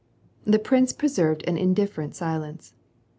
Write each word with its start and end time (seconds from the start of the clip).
The 0.45 0.57
prince 0.57 0.93
preserved 0.93 1.43
an 1.47 1.59
indifferent 1.59 2.15
silence. 2.15 2.73